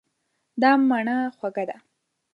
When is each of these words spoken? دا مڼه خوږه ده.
دا 0.61 0.71
مڼه 0.89 1.17
خوږه 1.37 1.63
ده. 1.69 1.77